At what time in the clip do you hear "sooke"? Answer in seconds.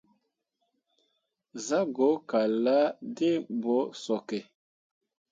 4.03-4.39